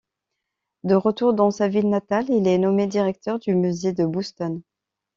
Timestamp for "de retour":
0.83-1.35